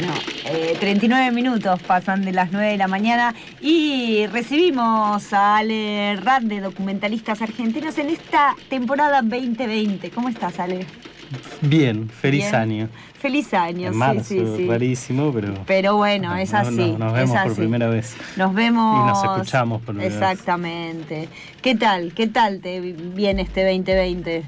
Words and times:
Bueno, 0.00 0.14
39 0.78 1.26
eh, 1.26 1.30
minutos 1.30 1.78
pasan 1.82 2.24
de 2.24 2.32
las 2.32 2.52
9 2.52 2.68
de 2.68 2.76
la 2.78 2.88
mañana 2.88 3.34
y 3.60 4.26
recibimos 4.28 5.30
a 5.34 5.58
Ale 5.58 6.16
Rad 6.16 6.40
de 6.42 6.60
Documentalistas 6.60 7.42
Argentinos 7.42 7.98
en 7.98 8.08
esta 8.08 8.56
temporada 8.70 9.20
2020. 9.20 10.10
¿Cómo 10.10 10.30
estás, 10.30 10.58
Ale? 10.58 10.86
Bien, 11.60 12.08
feliz 12.08 12.50
año. 12.54 12.88
Feliz 13.18 13.52
año, 13.52 13.92
sí, 13.92 14.20
sí, 14.24 14.44
sí. 14.56 14.66
Rarísimo, 14.66 15.34
pero. 15.34 15.52
Pero 15.66 15.96
bueno, 15.96 16.34
es 16.34 16.54
así. 16.54 16.96
nos 16.98 17.12
vemos 17.12 17.38
por 17.38 17.56
primera 17.56 17.88
vez. 17.88 18.16
Nos 18.36 18.54
vemos. 18.54 19.04
Y 19.04 19.06
nos 19.06 19.22
escuchamos 19.22 19.82
por 19.82 19.94
primera 19.96 20.14
Exactamente. 20.14 21.28
¿Qué 21.60 21.74
tal? 21.74 22.14
¿Qué 22.14 22.26
tal 22.26 22.60
te 22.60 22.80
viene 22.80 23.42
este 23.42 23.64
2020? 23.70 24.44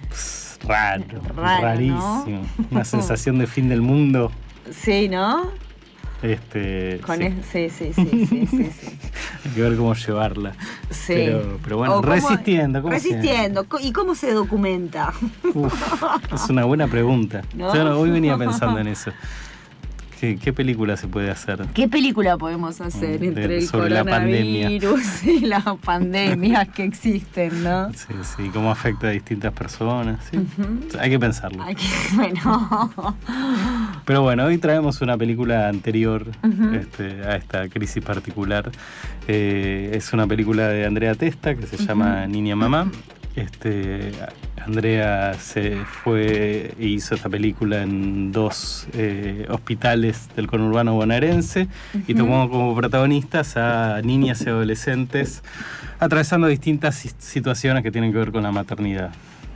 raro, 0.66 1.04
rarísimo. 1.36 2.46
Una 2.70 2.84
sensación 2.86 3.38
de 3.38 3.46
fin 3.46 3.68
del 3.68 3.82
mundo. 3.82 4.32
Sí, 4.70 5.08
¿no? 5.08 5.50
Este, 6.22 6.98
sí. 6.98 7.68
sí, 7.70 7.70
sí, 7.70 7.92
sí, 7.92 8.26
sí, 8.26 8.46
sí, 8.46 8.66
Hay 9.44 9.50
que 9.56 9.60
ver 9.60 9.76
cómo 9.76 9.92
llevarla. 9.94 10.52
Sí. 10.90 11.14
Pero, 11.64 11.76
bueno, 11.76 12.00
resistiendo. 12.00 12.80
resistiendo. 12.88 13.66
¿Y 13.80 13.92
cómo 13.92 14.14
se 14.14 14.32
documenta? 14.32 15.12
es 16.32 16.48
una 16.48 16.64
buena 16.64 16.86
pregunta. 16.86 17.42
Yo 17.56 17.98
hoy 17.98 18.10
venía 18.10 18.36
pensando 18.38 18.78
en 18.78 18.86
eso. 18.88 19.10
¿Qué, 20.20 20.52
película 20.52 20.96
se 20.96 21.08
puede 21.08 21.32
hacer? 21.32 21.66
¿Qué 21.74 21.88
película 21.88 22.38
podemos 22.38 22.80
hacer 22.80 23.20
mm, 23.20 23.24
entre 23.24 23.58
el 23.58 23.66
sobre 23.66 23.90
la 23.90 24.04
pandemia. 24.04 24.70
y 24.70 25.40
las 25.40 25.64
pandemias 25.84 26.68
que 26.68 26.84
existen, 26.84 27.64
no? 27.64 27.92
Sí, 27.92 28.14
sí, 28.36 28.48
cómo 28.50 28.70
afecta 28.70 29.08
a 29.08 29.10
distintas 29.10 29.52
personas. 29.52 30.20
Hay 31.00 31.10
que 31.10 31.18
pensarlo. 31.18 31.64
bueno. 32.14 33.16
Pero 34.04 34.22
bueno, 34.22 34.44
hoy 34.44 34.58
traemos 34.58 35.00
una 35.00 35.16
película 35.16 35.68
anterior 35.68 36.26
este, 36.74 37.22
a 37.24 37.36
esta 37.36 37.68
crisis 37.68 38.02
particular. 38.02 38.70
Eh, 39.28 39.90
es 39.94 40.12
una 40.12 40.26
película 40.26 40.68
de 40.68 40.86
Andrea 40.86 41.14
Testa 41.14 41.54
que 41.54 41.66
se 41.66 41.76
llama 41.76 42.26
Niña 42.26 42.56
Mamá. 42.56 42.90
Este, 43.36 44.12
Andrea 44.66 45.34
se 45.34 45.76
fue 45.76 46.74
e 46.78 46.86
hizo 46.86 47.14
esta 47.14 47.28
película 47.28 47.82
en 47.82 48.30
dos 48.30 48.86
eh, 48.92 49.46
hospitales 49.48 50.28
del 50.36 50.46
conurbano 50.46 50.94
bonaerense 50.94 51.68
y 52.06 52.14
tomó 52.14 52.50
como 52.50 52.74
protagonistas 52.74 53.56
a 53.56 54.02
niñas 54.02 54.42
y 54.42 54.50
adolescentes 54.50 55.42
atravesando 55.98 56.46
distintas 56.46 56.96
situaciones 57.18 57.82
que 57.82 57.90
tienen 57.90 58.12
que 58.12 58.18
ver 58.18 58.32
con 58.32 58.42
la 58.42 58.52
maternidad. 58.52 59.12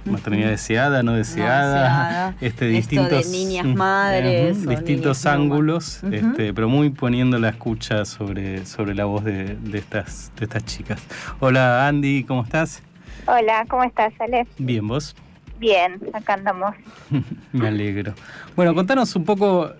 Maternidad 0.06 0.50
deseada, 0.50 1.02
no 1.02 1.12
deseada, 1.12 2.34
este, 2.40 2.66
distintos, 2.66 3.28
niñas 3.28 3.66
madres, 3.66 4.66
distintos 4.66 5.26
ángulos, 5.26 6.02
este, 6.04 6.54
pero 6.54 6.68
muy 6.68 6.90
poniendo 6.90 7.38
la 7.38 7.50
escucha 7.50 8.04
sobre, 8.04 8.64
sobre 8.66 8.94
la 8.94 9.04
voz 9.04 9.24
de, 9.24 9.56
de, 9.56 9.78
estas, 9.78 10.32
de 10.38 10.44
estas 10.44 10.64
chicas. 10.64 11.00
Hola 11.40 11.88
Andy, 11.88 12.24
¿cómo 12.24 12.44
estás? 12.44 12.82
Hola, 13.26 13.66
¿cómo 13.68 13.82
estás, 13.82 14.12
Ale? 14.20 14.46
Bien, 14.58 14.86
¿vos? 14.86 15.16
Bien, 15.58 15.98
acá 16.12 16.34
andamos. 16.34 16.74
Me 17.52 17.68
alegro. 17.68 18.14
Bueno, 18.54 18.74
contanos 18.74 19.16
un 19.16 19.24
poco 19.24 19.72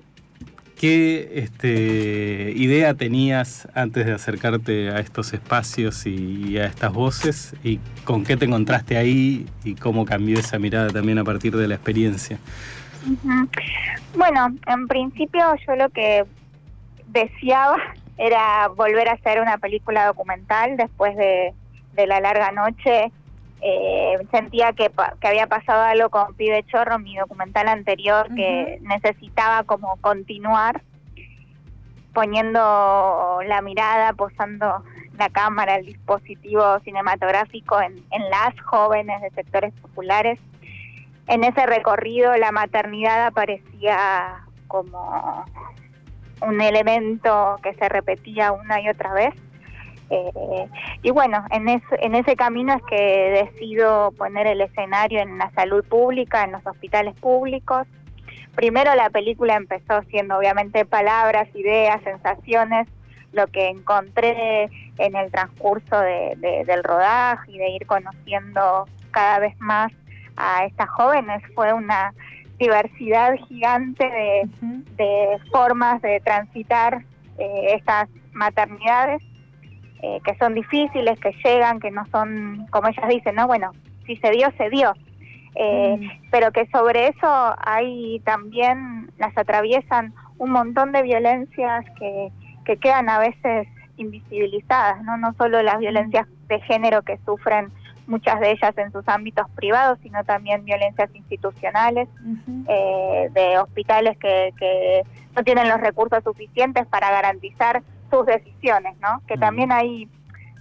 qué 0.79 1.31
este, 1.35 2.53
idea 2.55 2.95
tenías 2.95 3.69
antes 3.75 4.07
de 4.07 4.13
acercarte 4.13 4.91
a 4.91 5.01
estos 5.01 5.33
espacios 5.33 6.07
y, 6.07 6.59
a 6.59 6.67
estas 6.67 6.93
voces 6.93 7.55
y 7.65 7.79
con 8.05 8.25
qué 8.25 8.37
te 8.37 8.45
encontraste 8.45 8.97
ahí 8.97 9.47
y 9.65 9.75
cómo 9.75 10.05
cambió 10.05 10.39
esa 10.39 10.59
mirada 10.59 10.91
también 10.91 11.19
a 11.19 11.25
partir 11.25 11.57
de 11.57 11.67
la 11.67 11.75
experiencia. 11.75 12.39
Bueno, 14.17 14.55
en 14.67 14.89
principio 14.89 15.55
yo 15.67 15.77
lo 15.77 15.89
que 15.91 16.25
deseaba 17.09 17.77
era 18.19 18.69
volver 18.69 19.09
a 19.09 19.13
hacer 19.13 19.41
una 19.41 19.59
película 19.59 20.07
documental 20.07 20.77
después 20.77 21.17
de, 21.17 21.55
de 21.95 22.07
la 22.07 22.21
larga 22.21 22.53
noche 22.53 23.13
eh, 23.61 24.19
sentía 24.31 24.73
que, 24.73 24.91
que, 25.21 25.29
había 25.29 25.47
pasado 25.47 25.83
algo 25.83 26.11
con 26.11 26.35
Pibe 26.35 26.65
Chorro, 26.65 26.99
mi 26.99 27.17
documental 27.17 27.69
anterior, 27.69 28.29
que 28.35 28.79
necesitaba 28.83 29.65
como 29.65 29.97
continuar 30.01 30.83
poniendo 32.13 33.41
la 33.47 33.61
mirada, 33.63 34.13
posando 34.13 34.83
la 35.19 35.29
cámara, 35.31 35.77
el 35.77 35.87
dispositivo 35.87 36.79
cinematográfico 36.81 37.81
en, 37.81 38.03
en 38.11 38.31
las 38.31 38.59
jóvenes 38.61 39.21
de 39.23 39.31
sectores 39.31 39.73
populares. 39.81 40.39
En 41.27 41.45
ese 41.45 41.67
recorrido 41.67 42.37
la 42.37 42.53
maternidad 42.53 43.27
aparecía 43.27 44.45
como 44.69 45.45
un 46.43 46.61
elemento 46.61 47.59
que 47.63 47.75
se 47.75 47.89
repetía 47.89 48.53
una 48.53 48.81
y 48.81 48.89
otra 48.89 49.13
vez 49.13 49.35
eh, 50.11 50.69
y 51.03 51.11
bueno, 51.11 51.45
en, 51.51 51.69
en 51.69 52.15
ese 52.15 52.37
camino 52.37 52.75
es 52.75 52.83
que 52.89 53.51
decido 53.51 54.13
poner 54.13 54.47
el 54.47 54.61
escenario 54.61 55.21
en 55.21 55.39
la 55.39 55.51
salud 55.51 55.85
pública, 55.85 56.45
en 56.45 56.53
los 56.53 56.67
hospitales 56.67 57.15
públicos. 57.19 57.87
Primero 58.55 58.95
la 58.95 59.11
película 59.11 59.55
empezó 59.55 60.03
siendo 60.09 60.39
obviamente 60.39 60.85
palabras, 60.85 61.49
ideas, 61.55 62.01
sensaciones, 62.03 62.89
lo 63.33 63.47
que 63.49 63.69
encontré 63.69 64.71
en 64.99 65.17
el 65.17 65.31
transcurso 65.31 66.01
del 66.01 66.85
rodaje 66.85 67.53
y 67.53 67.59
de 67.59 67.71
ir 67.71 67.87
conociendo 67.87 68.89
cada 69.11 69.41
vez 69.41 69.55
más 69.61 69.93
a 70.37 70.65
estas 70.65 70.89
jóvenes. 70.89 71.43
Fue 71.55 71.73
una 71.73 72.15
diversidad 72.59 73.35
gigante 73.47 74.49
de, 74.97 75.39
formas 75.51 76.01
de 76.01 76.21
transitar 76.21 77.05
eh, 77.39 77.75
estas 77.75 78.09
maternidades 78.33 79.23
eh, 80.07 80.21
que 80.25 80.37
son 80.37 80.55
difíciles, 80.55 81.19
que 81.19 81.33
llegan, 81.45 81.81
que 81.81 81.91
no 81.91 82.07
son, 82.13 82.67
como 82.71 82.89
ellas 82.89 83.09
dicen, 83.09 83.35
¿no? 83.35 83.47
Bueno, 83.49 83.73
si 84.07 84.17
se 84.17 84.31
dio, 84.31 84.49
se 84.57 84.71
dio. 84.71 84.93
Eh, 85.57 85.97
mm. 85.99 86.31
Pero 86.31 86.53
que 86.53 86.67
sobre 86.67 87.09
eso 87.09 87.55
hay 87.59 88.21
también, 88.21 89.11
las 89.19 89.37
atraviesan 89.37 90.15
un 90.39 90.51
montón 90.51 90.93
de 90.93 91.03
violencias 91.03 91.85
que, 91.99 92.31
que 92.65 92.77
quedan 92.77 93.09
a 93.09 93.19
veces 93.19 93.67
invisibilizadas, 93.97 95.03
¿no? 95.03 95.17
No 95.17 95.35
solo 95.35 95.61
las 95.63 95.79
violencias 95.79 96.29
de 96.47 96.61
género 96.61 97.03
que 97.03 97.19
sufren 97.25 97.73
muchas 98.07 98.39
de 98.39 98.53
ellas 98.53 98.79
en 98.79 98.93
sus 98.93 99.09
ámbitos 99.09 99.51
privados, 99.57 99.99
sino 100.03 100.23
también 100.23 100.65
violencias 100.65 101.11
institucionales, 101.15 102.09
eh, 102.69 103.29
de 103.33 103.59
hospitales 103.59 104.17
que, 104.19 104.53
que 104.57 105.03
no 105.35 105.43
tienen 105.43 105.69
los 105.69 105.81
recursos 105.81 106.23
suficientes 106.23 106.87
para 106.87 107.11
garantizar 107.11 107.83
sus 108.11 108.27
decisiones, 108.27 108.97
¿no? 109.01 109.23
Que 109.27 109.37
también 109.37 109.73
ahí 109.73 110.09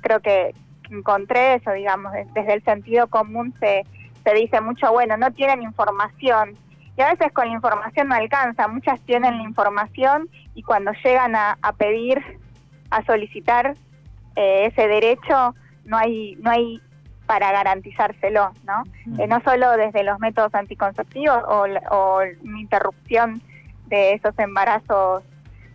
creo 0.01 0.19
que 0.19 0.53
encontré 0.89 1.55
eso, 1.55 1.71
digamos, 1.71 2.13
desde 2.33 2.53
el 2.53 2.63
sentido 2.63 3.07
común 3.07 3.53
se, 3.59 3.83
se 4.23 4.33
dice 4.33 4.61
mucho, 4.61 4.91
bueno, 4.91 5.17
no 5.17 5.31
tienen 5.31 5.63
información. 5.63 6.57
Y 6.97 7.01
a 7.01 7.09
veces 7.09 7.31
con 7.33 7.47
la 7.47 7.53
información 7.53 8.07
no 8.07 8.15
alcanza, 8.15 8.67
muchas 8.67 9.01
tienen 9.01 9.37
la 9.37 9.43
información 9.43 10.29
y 10.53 10.63
cuando 10.63 10.91
llegan 11.03 11.35
a, 11.35 11.57
pedir, 11.77 12.23
a 12.89 13.03
solicitar 13.03 13.75
eh, 14.35 14.67
ese 14.71 14.87
derecho, 14.87 15.55
no 15.83 15.97
hay, 15.97 16.35
no 16.39 16.51
hay 16.51 16.81
para 17.25 17.51
garantizárselo, 17.51 18.51
¿no? 18.65 18.83
Eh, 19.17 19.27
no 19.27 19.41
solo 19.41 19.71
desde 19.71 20.03
los 20.03 20.19
métodos 20.19 20.53
anticonceptivos 20.53 21.43
o, 21.47 21.65
o 21.91 22.21
interrupción 22.43 23.41
de 23.87 24.13
esos 24.13 24.37
embarazos 24.37 25.23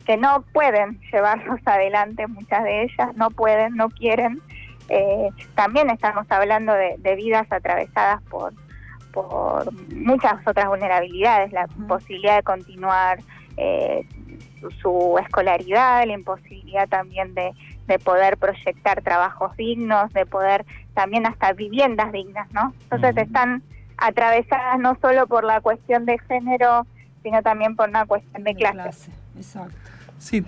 que 0.05 0.17
no 0.17 0.43
pueden 0.53 1.01
llevarlos 1.13 1.61
adelante, 1.65 2.27
muchas 2.27 2.65
de 2.65 2.83
ellas 2.83 3.15
no 3.17 3.31
pueden, 3.31 3.77
no 3.77 3.89
quieren. 3.91 4.41
Eh, 4.89 5.29
también 5.55 5.89
estamos 5.91 6.27
hablando 6.31 6.73
de, 6.73 7.15
vidas 7.15 7.47
atravesadas 7.51 8.23
por, 8.23 8.53
por 9.13 9.73
muchas 9.95 10.45
otras 10.47 10.67
vulnerabilidades, 10.67 11.53
la 11.53 11.67
imposibilidad 11.79 12.37
de 12.37 12.43
continuar 12.43 13.21
eh, 13.57 14.05
su, 14.81 15.17
escolaridad, 15.23 16.05
la 16.07 16.15
imposibilidad 16.15 16.89
también 16.89 17.35
de, 17.35 17.53
de 17.87 17.99
poder 17.99 18.37
proyectar 18.37 19.03
trabajos 19.03 19.57
dignos, 19.57 20.13
de 20.13 20.27
poder 20.27 20.65
también 20.95 21.27
hasta 21.27 21.53
viviendas 21.53 22.13
dignas, 22.13 22.51
¿no? 22.53 22.75
Entonces 22.83 23.17
están 23.17 23.63
atravesadas 23.97 24.79
no 24.79 24.97
solo 25.01 25.27
por 25.27 25.45
la 25.45 25.61
cuestión 25.61 26.07
de 26.07 26.19
género, 26.19 26.87
sino 27.23 27.43
también 27.43 27.77
por 27.77 27.89
una 27.89 28.07
cuestión 28.07 28.45
de, 28.45 28.55
clase. 28.55 29.11
Exacto. 29.41 29.77
Sí, 30.21 30.45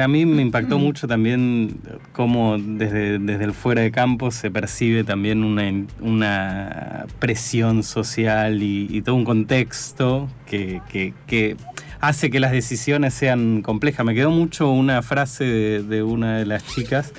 a, 0.00 0.06
mí 0.06 0.24
me 0.26 0.42
impactó 0.42 0.78
mucho 0.78 1.08
también 1.08 1.80
cómo 2.12 2.56
desde, 2.56 3.18
desde 3.18 3.44
el 3.44 3.52
fuera 3.52 3.82
de 3.82 3.90
campo 3.90 4.30
se 4.30 4.48
percibe 4.48 5.02
también 5.02 5.42
una, 5.42 5.86
una 6.00 7.06
presión 7.18 7.82
social 7.82 8.62
y, 8.62 9.02
todo 9.02 9.16
un 9.16 9.24
contexto 9.24 10.28
que, 10.46 10.80
que, 11.26 11.56
hace 12.00 12.30
que 12.30 12.38
las 12.38 12.52
decisiones 12.52 13.12
sean 13.12 13.62
complejas. 13.62 14.06
Me 14.06 14.14
quedó 14.14 14.30
mucho 14.30 14.70
una 14.70 15.02
frase 15.02 15.82
de, 15.82 16.02
una 16.04 16.38
de 16.38 16.46
las 16.46 16.64
chicas 16.64 17.12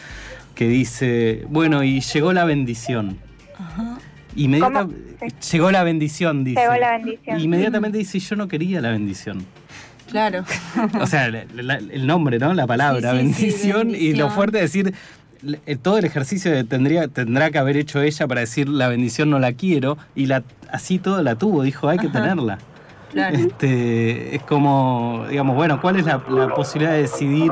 que 0.55 0.69
dice, 0.69 1.45
bueno, 1.49 1.83
y 1.83 1.99
llegó 1.99 2.31
la 2.31 2.45
bendición. 2.45 3.17
Ajá. 3.57 3.97
Inmediatamente, 4.37 5.27
llegó 5.51 5.69
la 5.69 5.83
bendición, 5.83 6.45
dice. 6.45 6.61
Llegó 6.61 6.75
la 6.75 6.91
bendición. 6.91 7.41
Inmediatamente 7.41 7.97
dice, 7.97 8.19
yo 8.19 8.37
no 8.37 8.47
quería 8.47 8.79
la 8.79 8.91
bendición. 8.91 9.45
Claro. 10.09 10.43
o 10.99 11.07
sea, 11.07 11.27
el 11.27 12.07
nombre, 12.07 12.39
¿no? 12.39 12.53
La 12.53 12.67
palabra, 12.67 13.13
bendición, 13.13 13.93
y 13.95 14.13
lo 14.13 14.29
fuerte 14.29 14.57
de 14.57 14.63
decir, 14.63 14.93
eh, 15.65 15.77
todo 15.81 15.97
el 15.97 16.05
ejercicio 16.05 16.65
tendría, 16.65 17.07
tendrá 17.07 17.49
que 17.51 17.57
haber 17.57 17.77
hecho 17.77 18.01
ella 18.01 18.27
para 18.27 18.41
decir 18.41 18.67
la 18.67 18.89
bendición 18.89 19.29
no 19.29 19.39
la 19.39 19.53
quiero 19.53 19.97
y 20.15 20.25
la, 20.25 20.43
así 20.71 20.99
todo 20.99 21.21
la 21.21 21.35
tuvo, 21.35 21.63
dijo 21.63 21.87
hay 21.87 21.97
que 21.97 22.09
tenerla. 22.09 22.57
Este, 23.15 24.35
es 24.35 24.43
como, 24.43 25.25
digamos, 25.29 25.55
bueno, 25.55 25.81
¿cuál 25.81 25.95
es 25.95 26.05
la, 26.05 26.19
posibilidad 26.19 26.93
de 26.93 27.01
decidir 27.01 27.51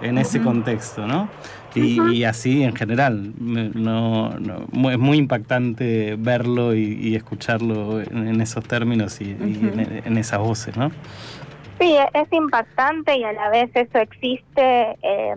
en 0.00 0.18
ese 0.18 0.40
contexto, 0.40 1.06
no? 1.06 1.28
Y, 1.74 2.22
así 2.22 2.62
en 2.62 2.76
general, 2.76 3.32
no, 3.36 4.30
es 4.92 4.98
muy 4.98 5.18
impactante 5.18 6.14
verlo 6.16 6.72
y, 6.72 7.16
escucharlo 7.16 8.00
en, 8.00 8.40
esos 8.40 8.62
términos 8.64 9.20
y, 9.20 9.30
en, 9.32 10.02
en, 10.04 10.16
esas 10.16 10.38
voces, 10.38 10.76
¿no? 10.76 10.92
Sí, 11.84 11.98
es 12.14 12.32
impactante 12.32 13.14
y 13.14 13.24
a 13.24 13.34
la 13.34 13.50
vez 13.50 13.70
eso 13.74 13.98
existe 13.98 14.96
eh, 15.02 15.34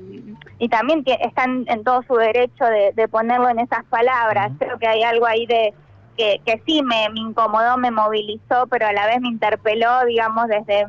y 0.59 0.69
también 0.69 1.03
están 1.19 1.65
en 1.67 1.83
todo 1.83 2.03
su 2.03 2.15
derecho 2.15 2.63
de, 2.95 3.07
ponerlo 3.09 3.49
en 3.49 3.59
esas 3.59 3.83
palabras. 3.85 4.53
Creo 4.57 4.79
que 4.79 4.87
hay 4.87 5.03
algo 5.03 5.25
ahí 5.25 5.45
de 5.45 5.73
que, 6.15 6.39
que 6.45 6.61
sí 6.65 6.81
me, 6.83 7.09
me, 7.09 7.19
incomodó, 7.19 7.75
me 7.77 7.91
movilizó, 7.91 8.65
pero 8.67 8.87
a 8.87 8.93
la 8.93 9.07
vez 9.07 9.19
me 9.19 9.27
interpeló, 9.27 10.05
digamos, 10.05 10.47
desde 10.47 10.87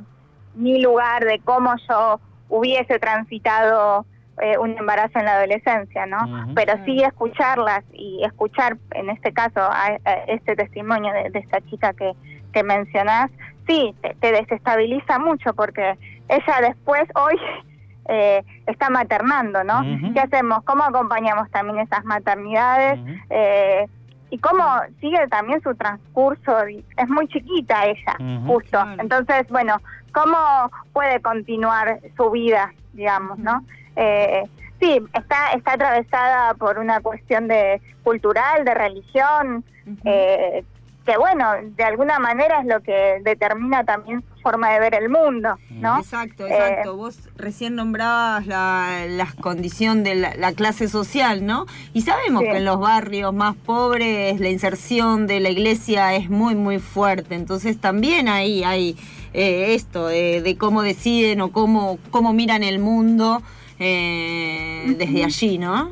mi 0.55 0.81
lugar 0.81 1.25
de 1.25 1.41
cómo 1.41 1.75
yo 1.89 2.21
hubiese 2.49 3.01
transitado 3.01 4.07
eh, 4.41 4.59
un 4.59 4.79
embarazo 4.79 5.19
en 5.19 5.25
la 5.25 5.39
adolescencia, 5.39 6.07
¿no? 6.07 6.53
Pero 6.55 6.75
sí 6.85 7.03
escucharlas 7.03 7.83
y 7.93 8.23
escuchar, 8.23 8.79
en 8.93 9.11
este 9.11 9.33
caso, 9.33 9.59
a, 9.59 9.99
este 10.29 10.55
testimonio 10.55 11.13
de, 11.13 11.31
de 11.31 11.41
esta 11.41 11.61
chica 11.63 11.95
que, 11.95 12.13
que 12.53 12.63
mencionás, 12.63 13.33
sí, 13.69 13.95
te, 14.21 14.33
desestabiliza 14.33 15.19
mucho 15.19 15.55
porque 15.55 15.97
ella 16.29 16.61
después, 16.61 17.03
hoy, 17.15 17.37
eh, 18.09 18.43
está 18.67 18.91
maternando, 18.91 19.63
¿no? 19.63 19.83
¿Qué 20.13 20.21
hacemos? 20.21 20.65
¿Cómo 20.65 20.83
acompañamos 20.83 21.51
también 21.51 21.79
esas 21.81 22.05
maternidades? 22.05 22.99
eh, 23.31 23.87
y 24.31 24.39
cómo 24.39 24.63
sigue 25.01 25.27
también 25.29 25.63
su 25.63 25.75
transcurso, 25.75 26.53
es 26.67 27.09
muy 27.09 27.29
chiquita 27.29 27.87
ella, 27.87 28.45
justo. 28.47 28.79
Entonces, 28.99 29.49
bueno, 29.49 29.77
¿cómo 30.13 30.71
puede 30.93 31.21
continuar 31.21 32.01
su 32.17 32.31
vida, 32.31 32.73
digamos, 32.93 33.39
no? 33.39 33.65
Eh, 33.97 34.43
sí, 34.81 35.01
está, 35.15 35.53
está 35.53 35.73
atravesada 35.73 36.55
por 36.55 36.79
una 36.79 37.01
cuestión 37.01 37.49
de 37.49 37.81
cultural, 38.03 38.65
de 38.65 38.75
religión, 38.75 39.65
eh, 40.05 40.63
que 41.09 41.17
bueno, 41.17 41.47
de 41.63 41.85
alguna 41.85 42.19
manera 42.19 42.61
es 42.61 42.67
lo 42.67 42.83
que 42.83 43.23
determina 43.25 43.83
también 43.83 44.21
su 44.21 44.43
forma 44.43 44.71
de 44.73 44.79
ver 44.79 44.95
el 44.95 45.09
mundo, 45.09 45.57
¿no? 45.71 45.97
Exacto, 45.97 46.47
eh, 46.47 46.51
exacto. 46.51 46.97
Vos 46.99 47.31
recién 47.35 47.77
nombrabas 47.77 48.47
la, 48.47 49.07
la 49.09 49.27
condición 49.41 50.05
de 50.05 50.15
la, 50.17 50.53
clase 50.53 50.87
social, 50.87 51.47
¿no? 51.47 51.65
Y 51.95 52.03
sabemos 52.03 52.43
que 52.43 52.59
en 52.59 52.67
los 52.67 52.79
barrios 52.79 53.33
más 53.33 53.57
pobres 53.57 54.39
la 54.39 54.51
inserción 54.51 55.27
de 55.27 55.41
la 55.41 55.49
iglesia 55.49 56.15
es 56.15 56.29
muy, 56.29 56.55
muy 56.55 56.79
fuerte. 56.79 57.37
Entonces 57.37 57.81
también 57.81 58.29
ahí 58.29 58.63
hay 58.63 58.95
eh, 59.33 59.73
esto 59.73 60.09
de, 60.09 60.57
cómo 60.59 60.83
deciden 60.83 61.41
o 61.41 61.53
cómo, 61.53 61.99
cómo 62.11 62.35
miran 62.35 62.63
el 62.63 62.81
mundo 62.81 63.41
eh, 63.79 64.95
desde 64.99 65.25
allí, 65.25 65.57
¿no? 65.57 65.91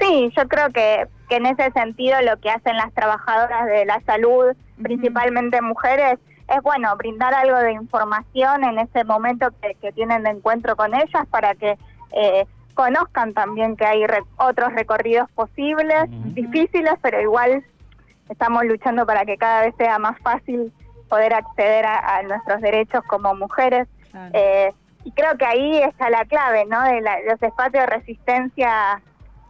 Sí, 0.00 0.32
yo 0.36 0.48
creo 0.48 0.70
que 0.70 1.06
que 1.30 1.36
en 1.36 1.46
ese 1.46 1.70
sentido 1.70 2.20
lo 2.22 2.36
que 2.38 2.50
hacen 2.50 2.76
las 2.76 2.92
trabajadoras 2.92 3.66
de 3.66 3.86
la 3.86 4.00
salud, 4.00 4.54
principalmente 4.82 5.62
mujeres, 5.62 6.18
es 6.48 6.62
bueno 6.62 6.94
brindar 6.96 7.32
algo 7.32 7.56
de 7.58 7.72
información 7.72 8.64
en 8.64 8.80
ese 8.80 9.04
momento 9.04 9.48
que, 9.62 9.92
tienen 9.92 10.24
de 10.24 10.30
encuentro 10.30 10.74
con 10.74 10.92
ellas 10.92 11.26
para 11.30 11.54
que 11.54 11.78
eh, 12.12 12.46
conozcan 12.74 13.32
también 13.32 13.76
que 13.76 13.86
hay 13.86 14.04
otros 14.36 14.72
recorridos 14.72 15.30
posibles, 15.30 16.06
difíciles, 16.34 16.94
pero 17.00 17.20
igual 17.20 17.64
estamos 18.28 18.64
luchando 18.64 19.06
para 19.06 19.24
que 19.24 19.36
cada 19.36 19.62
vez 19.62 19.74
sea 19.78 20.00
más 20.00 20.18
fácil 20.18 20.72
poder 21.08 21.32
acceder 21.32 21.86
a, 21.86 22.22
nuestros 22.24 22.60
derechos 22.60 23.04
como 23.04 23.34
mujeres. 23.36 23.86
Eh, 24.32 24.72
y 25.04 25.12
creo 25.12 25.36
que 25.38 25.46
ahí 25.46 25.78
está 25.78 26.10
la 26.10 26.24
clave, 26.24 26.66
¿no? 26.66 26.82
De 26.82 27.00
los 27.00 27.40
espacios 27.40 27.84
de 27.84 27.86
resistencia 27.86 29.00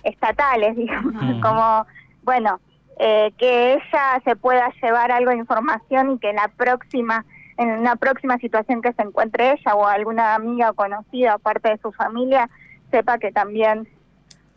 estatales, 0.05 0.77
digamos, 0.77 1.15
como, 1.43 1.87
bueno, 2.23 2.61
eh, 2.99 3.33
que 3.39 3.75
ella 3.75 4.21
se 4.25 4.37
pueda 4.37 4.71
llevar 4.83 5.11
algo 5.11 5.31
de 5.31 5.39
información 5.39 6.13
y 6.13 6.19
que 6.19 6.31
en 6.31 6.37
la 6.37 6.49
próxima, 6.49 7.25
en 7.57 7.71
una 7.71 7.97
próxima 7.97 8.39
situación 8.39 8.83
que 8.83 8.93
se 8.93 9.03
encuentre 9.03 9.53
ella 9.53 9.75
o 9.75 9.87
alguna 9.87 10.35
amiga 10.35 10.73
conocida 10.73 11.37
o 11.37 11.39
parte 11.39 11.71
de 11.71 11.79
su 11.79 11.93
familia, 11.93 12.51
sepa 12.91 13.19
que 13.19 13.33
también 13.33 13.89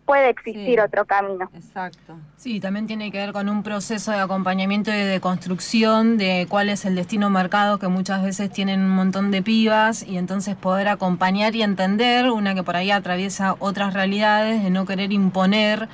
puede 0.05 0.29
existir 0.29 0.79
otro 0.79 1.05
camino. 1.05 1.50
Exacto. 1.53 2.17
Sí, 2.38 2.59
también 2.59 2.88
tiene 2.88 3.11
que 3.11 3.17
ver 3.17 3.33
con 3.33 3.50
un 3.50 3.63
proceso 3.63 4.11
de 4.11 4.19
acompañamiento 4.19 4.91
y 4.91 4.95
de 4.95 5.19
construcción 5.19 6.17
de 6.17 6.45
cuál 6.50 6.69
es 6.69 6.85
el 6.85 6.95
destino 6.95 7.29
marcado 7.29 7.79
que 7.79 7.88
muchas 7.88 8.23
veces 8.23 8.51
tienen 8.51 8.81
un 8.81 8.89
montón 8.89 9.31
de 9.31 9.41
pibas 9.41 10.03
y 10.03 10.17
entonces 10.17 10.55
poder 10.55 10.88
acompañar 10.88 11.55
y 11.55 11.63
entender 11.63 12.29
una 12.29 12.55
que 12.55 12.63
por 12.63 12.75
ahí 12.75 12.91
atraviesa 12.91 13.55
otras 13.59 13.94
realidades, 13.94 14.63
de 14.63 14.69
no 14.69 14.85
querer 14.85 15.11
imponer 15.11 15.88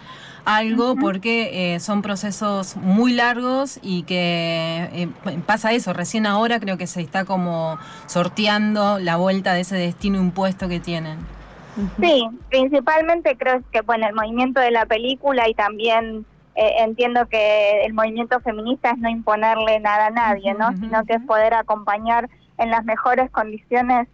algo 0.45 0.95
porque 0.95 1.75
eh, 1.75 1.79
son 1.79 2.01
procesos 2.01 2.75
muy 2.75 3.13
largos 3.13 3.79
y 3.83 4.03
que 4.03 4.89
eh, 4.93 5.09
pasa 5.45 5.73
eso, 5.73 5.93
recién 5.93 6.25
ahora 6.25 6.59
creo 6.59 6.77
que 6.77 6.87
se 6.87 7.01
está 7.01 7.25
como 7.25 7.77
sorteando 8.07 8.99
la 8.99 9.17
vuelta 9.17 9.53
de 9.53 9.61
ese 9.61 9.75
destino 9.75 10.19
impuesto 10.19 10.67
que 10.67 10.79
tienen. 10.79 11.38
Sí, 12.01 12.27
principalmente 12.49 13.35
creo 13.37 13.61
que 13.71 13.81
bueno 13.81 14.07
el 14.07 14.15
movimiento 14.15 14.59
de 14.59 14.71
la 14.71 14.85
película 14.85 15.47
y 15.47 15.53
también 15.53 16.25
eh, 16.55 16.75
entiendo 16.79 17.27
que 17.27 17.85
el 17.85 17.93
movimiento 17.93 18.39
feminista 18.41 18.91
es 18.91 18.97
no 18.97 19.09
imponerle 19.09 19.79
nada 19.79 20.07
a 20.07 20.11
nadie, 20.11 20.53
¿no? 20.53 20.75
Sino 20.77 21.05
que 21.05 21.13
es 21.13 21.21
poder 21.21 21.53
acompañar 21.53 22.29
en 22.57 22.69
las 22.69 22.83
mejores 22.85 23.29
condiciones 23.31 24.07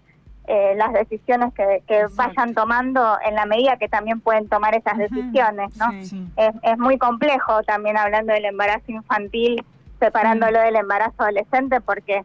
eh, 0.48 0.76
las 0.78 0.94
decisiones 0.94 1.52
que, 1.56 2.06
vayan 2.14 2.54
tomando 2.54 3.18
en 3.26 3.34
la 3.34 3.48
medida 3.48 3.78
que 3.78 3.90
también 3.90 4.20
pueden 4.20 4.48
tomar 4.48 4.76
esas 4.76 4.96
decisiones, 5.00 5.76
¿no? 5.78 5.92
Es, 5.92 6.54
es, 6.62 6.78
muy 6.78 7.00
complejo 7.00 7.64
también 7.64 7.98
hablando 7.98 8.32
del 8.32 8.46
embarazo 8.46 8.92
infantil, 8.92 9.66
separándolo 10.00 10.60
del 10.60 10.76
embarazo 10.76 11.16
adolescente, 11.24 11.82
porque 11.82 12.24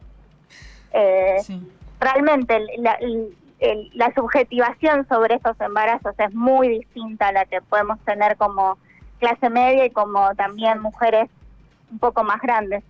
eh, 0.93 1.37
realmente 1.99 2.61
la, 2.79 2.99
la 3.95 4.13
subjetivación 4.15 5.07
sobre 5.09 5.35
esos 5.35 5.61
embarazos 5.61 6.15
es 6.19 6.35
muy 6.35 6.69
distinta 6.69 7.29
a 7.29 7.33
la 7.33 7.45
que 7.45 7.61
podemos 7.61 7.99
tener 8.01 8.37
como 8.37 8.79
clase 9.19 9.51
media 9.51 9.85
y 9.85 9.91
como 9.91 10.35
también 10.35 10.81
mujeres 10.81 11.29
un 11.91 11.99
poco 11.99 12.25
más 12.25 12.41
grandes. 12.41 12.83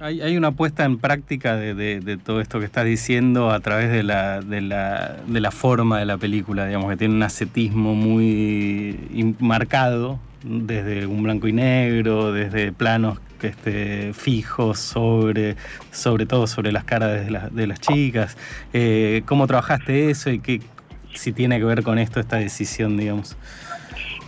Hay, 0.00 0.22
hay, 0.22 0.36
una 0.36 0.52
puesta 0.52 0.84
en 0.84 0.98
práctica 0.98 1.56
de, 1.56 1.74
de, 1.74 2.16
todo 2.16 2.40
esto 2.40 2.58
que 2.58 2.64
estás 2.64 2.86
diciendo 2.86 3.50
a 3.50 3.60
través 3.60 3.90
de 3.90 4.02
la, 4.02 4.40
de, 4.40 4.62
la, 4.62 5.18
de 5.26 5.40
la 5.40 5.50
forma 5.50 5.98
de 5.98 6.06
la 6.06 6.16
película, 6.16 6.66
digamos, 6.66 6.90
que 6.90 6.96
tiene 6.96 7.14
un 7.14 7.22
ascetismo 7.22 7.94
muy 7.94 9.36
marcado, 9.40 10.18
desde 10.42 11.06
un 11.06 11.22
blanco 11.22 11.48
y 11.48 11.52
negro, 11.52 12.32
desde 12.32 12.72
planos 12.72 13.20
este, 13.48 14.12
fijos 14.12 14.78
sobre, 14.78 15.56
sobre 15.90 16.26
todo 16.26 16.46
sobre 16.46 16.72
las 16.72 16.84
caras 16.84 17.26
de, 17.26 17.40
de 17.50 17.66
las 17.66 17.80
chicas. 17.80 18.36
Eh, 18.72 19.22
¿Cómo 19.26 19.46
trabajaste 19.46 20.10
eso 20.10 20.30
y 20.30 20.40
qué, 20.40 20.60
si 21.14 21.32
tiene 21.32 21.58
que 21.58 21.64
ver 21.64 21.82
con 21.82 21.98
esto, 21.98 22.20
esta 22.20 22.36
decisión, 22.36 22.96
digamos? 22.96 23.36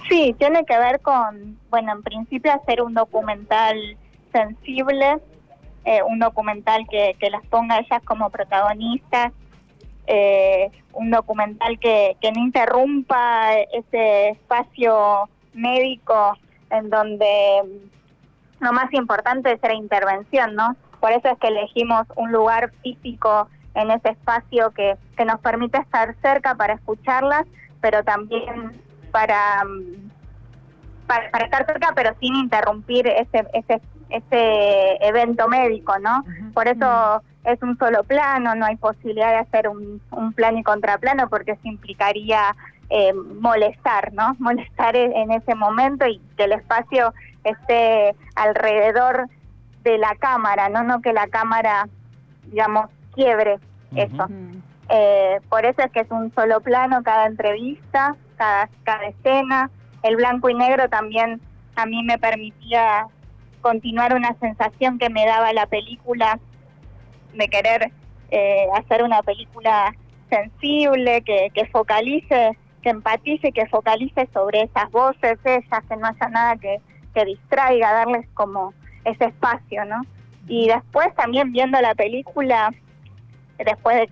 Sí, 0.09 0.35
tiene 0.39 0.65
que 0.65 0.77
ver 0.79 1.01
con, 1.01 1.59
bueno, 1.71 1.93
en 1.93 2.03
principio 2.03 2.53
hacer 2.53 2.83
un 2.83 2.95
documental 2.95 3.97
sensible, 4.33 5.19
eh, 5.85 6.03
un 6.03 6.19
documental 6.19 6.87
que, 6.91 7.17
que, 7.19 7.31
las 7.31 7.45
ponga 7.47 7.79
ellas 7.79 8.03
como 8.05 8.31
protagonistas, 8.31 9.33
eh, 10.07 10.71
un 10.93 11.11
documental 11.11 11.79
que, 11.79 12.17
que 12.21 12.33
no 12.33 12.41
interrumpa 12.41 13.55
ese 13.73 14.31
espacio 14.31 15.29
médico 15.55 16.37
en 16.71 16.91
donde 16.91 17.63
lo 18.63 18.73
más 18.73 18.93
importante 18.93 19.53
es 19.53 19.61
la 19.63 19.75
intervención, 19.75 20.55
¿no? 20.55 20.77
Por 21.01 21.11
eso 21.11 21.29
es 21.29 21.39
que 21.39 21.49
elegimos 21.49 22.07
un 22.17 22.31
lugar 22.31 22.71
físico 22.83 23.49
en 23.75 23.91
ese 23.91 24.11
espacio 24.11 24.71
que, 24.71 24.97
que 25.17 25.25
nos 25.25 25.41
permite 25.41 25.79
estar 25.79 26.15
cerca 26.23 26.55
para 26.55 26.75
escucharlas, 26.75 27.45
pero 27.81 28.05
también 28.05 28.81
para, 29.11 29.65
mm, 29.65 30.11
para, 31.07 31.45
estar 31.45 31.67
cerca, 31.67 31.93
pero 31.95 32.15
sin 32.21 32.37
interrumpir 32.37 33.09
ese, 33.09 33.47
ese, 33.53 33.81
ese 34.11 34.97
evento 35.01 35.49
médico, 35.49 35.99
¿no? 35.99 36.25
Por 36.55 36.69
eso 36.69 37.23
es 37.45 37.61
un 37.63 37.77
solo 37.79 38.05
plano, 38.05 38.55
no 38.55 38.65
hay 38.65 38.77
posibilidad 38.77 39.31
de 39.31 39.39
hacer 39.39 39.69
un, 39.69 40.01
un 40.13 40.33
plano 40.33 40.59
y 40.59 40.63
contraplano, 40.63 41.29
porque 41.29 41.53
eso 41.53 41.63
implicaría 41.65 42.55
eh, 42.91 43.13
molestar, 43.13 44.13
¿no? 44.13 44.37
Molestar 44.39 44.95
en 44.95 45.33
ese 45.33 45.57
momento 45.57 46.07
y 46.07 46.21
que 46.37 46.45
el 46.45 46.53
espacio 46.53 47.13
esté 47.45 48.15
alrededor 48.35 49.29
de 49.83 49.99
la 49.99 50.15
cámara, 50.17 50.69
no 50.69 50.83
no 50.83 51.01
que 51.01 51.13
la 51.13 51.27
cámara, 51.27 51.89
digamos, 52.45 52.89
quiebre 53.15 53.59
eso. 53.95 54.27
Eh, 54.89 55.41
por 55.49 55.65
eso 55.65 55.83
es 55.83 55.91
que 55.91 56.01
es 56.01 56.11
un 56.11 56.33
solo 56.35 56.61
plano 56.61 57.03
cada 57.03 57.27
entrevista, 57.27 58.17
cada, 58.37 58.69
cada 58.85 59.07
escena. 59.07 59.71
El 60.03 60.17
blanco 60.17 60.49
y 60.49 60.55
negro 60.55 60.89
también 60.89 61.41
a 61.77 61.87
mí 61.87 62.03
me 62.05 62.19
permitía 62.19 63.07
continuar 63.61 64.15
una 64.15 64.35
sensación 64.41 64.99
que 64.99 65.09
me 65.09 65.25
daba 65.25 65.53
la 65.53 65.67
película 65.67 66.39
de 67.35 67.49
querer 67.49 67.93
eh, 68.31 68.67
hacer 68.75 69.03
una 69.03 69.23
película 69.23 69.95
sensible, 70.29 71.23
que, 71.23 71.51
que 71.55 71.67
focalice, 71.67 72.57
que 72.83 72.91
empatice, 72.91 73.53
que 73.53 73.67
focalice 73.67 74.29
sobre 74.33 74.63
esas 74.63 74.91
voces, 74.91 75.39
esas, 75.45 75.85
que 75.85 75.97
no 75.97 76.07
haya 76.07 76.29
nada 76.29 76.57
que, 76.57 76.81
que 77.13 77.25
distraiga, 77.25 77.93
darles 77.93 78.27
como 78.35 78.75
ese 79.05 79.27
espacio, 79.27 79.85
¿no? 79.85 80.03
Y 80.49 80.69
después 80.69 81.15
también 81.15 81.53
viendo 81.53 81.81
la 81.81 81.95
película, 81.95 82.73
después 83.59 83.97
de 83.97 84.09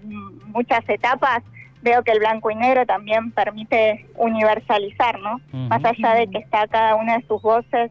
muchas 0.47 0.89
etapas, 0.89 1.43
veo 1.83 2.03
que 2.03 2.13
el 2.13 2.19
blanco 2.19 2.51
y 2.51 2.55
negro 2.55 2.87
también 2.87 3.31
permite 3.33 4.07
universalizar, 4.17 5.19
¿no? 5.21 5.41
Más 5.53 5.85
allá 5.85 6.15
de 6.15 6.29
que 6.29 6.39
está 6.39 6.67
cada 6.69 6.95
una 6.95 7.19
de 7.19 7.27
sus 7.27 7.41
voces 7.43 7.91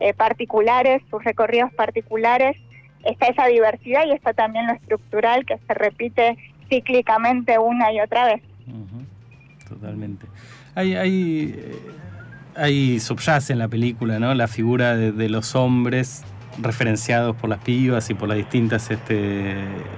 eh, 0.00 0.14
particulares, 0.14 1.02
sus 1.10 1.22
recorridos 1.24 1.72
particulares, 1.74 2.56
está 3.04 3.26
esa 3.26 3.46
diversidad 3.46 4.04
y 4.06 4.12
está 4.12 4.32
también 4.32 4.66
lo 4.66 4.74
estructural 4.74 5.44
que 5.44 5.58
se 5.58 5.74
repite 5.74 6.36
cíclicamente 6.68 7.58
una 7.58 7.92
y 7.92 8.00
otra 8.00 8.26
vez. 8.26 8.42
Totalmente. 9.68 10.26
Hay, 10.74 10.94
hay, 10.94 11.78
hay 12.56 13.00
subyace 13.00 13.52
en 13.52 13.58
la 13.58 13.68
película, 13.68 14.18
¿no? 14.18 14.34
La 14.34 14.48
figura 14.48 14.96
de 14.96 15.28
los 15.28 15.54
hombres 15.54 16.24
referenciados 16.60 17.36
por 17.36 17.48
las 17.48 17.60
pibas 17.60 18.10
y 18.10 18.14
por 18.14 18.28
las 18.28 18.36
distintas 18.36 18.90
este, 18.90 19.56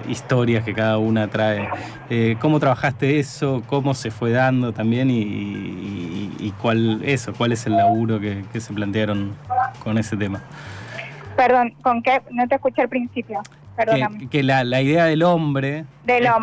historias 0.09 0.65
que 0.65 0.75
cada 0.75 0.99
una 0.99 1.29
trae. 1.29 1.69
Eh, 2.11 2.37
¿Cómo 2.41 2.61
trabajaste 2.61 3.19
eso? 3.19 3.63
¿Cómo 3.67 3.95
se 3.95 4.11
fue 4.11 4.31
dando 4.31 4.73
también? 4.73 5.11
Y, 5.11 6.53
cuál 6.61 7.01
eso, 7.05 7.33
cuál 7.35 7.53
es 7.53 7.67
el 7.67 7.77
laburo 7.77 8.21
que, 8.21 8.45
que 8.53 8.61
se 8.61 8.73
plantearon 8.73 9.35
con 9.83 9.99
ese 9.99 10.17
tema. 10.17 10.41
Perdón, 11.37 11.75
¿con 11.83 12.03
qué? 12.03 12.23
No 12.31 12.47
te 12.47 12.55
escuché 12.55 12.83
al 12.83 12.89
principio 12.89 13.41
que, 14.31 14.43
la, 14.43 14.83
idea 14.83 15.05
del 15.07 15.23
hombre, 15.23 15.85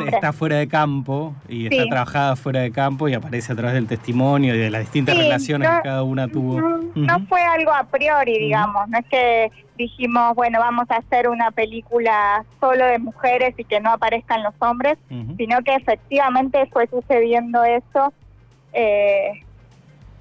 está 0.08 0.34
fuera 0.34 0.58
de 0.58 0.68
campo 0.68 1.34
y 1.48 1.68
está 1.68 1.88
trabajada 1.90 2.36
fuera 2.36 2.62
de 2.62 2.72
campo 2.72 3.08
y 3.08 3.14
aparece 3.14 3.54
a 3.54 3.56
través 3.56 3.76
del 3.76 3.88
testimonio 3.88 4.56
y 4.56 4.58
de 4.58 4.70
las 4.70 4.82
distintas 4.82 5.18
relaciones 5.18 5.70
que 5.70 5.82
cada 5.84 6.04
una 6.04 6.28
tuvo. 6.28 6.60
No, 6.96 7.26
fue 7.28 7.42
algo 7.42 7.74
a 7.74 7.84
priori, 7.84 8.38
digamos, 8.38 8.88
no 8.90 8.98
es 8.98 9.06
que 9.06 9.52
dijimos, 9.78 10.36
bueno, 10.36 10.60
vamos 10.60 10.90
a 10.92 10.98
hacer 10.98 11.28
una 11.28 11.52
película 11.52 12.44
solo 12.60 12.86
de 12.86 13.00
mujeres 13.00 13.56
y 13.58 13.64
que 13.64 13.80
no 13.80 13.92
aparezcan 13.92 14.44
los 14.44 14.54
hombres, 14.60 14.98
sino 15.38 15.62
que 15.64 15.76
efectivamente 15.76 16.68
fue 16.72 16.88
sucediendo 16.88 17.64
eso. 17.64 18.14
Eh, 18.74 19.32